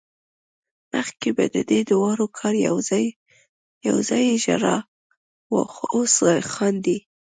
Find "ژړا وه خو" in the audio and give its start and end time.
4.43-5.83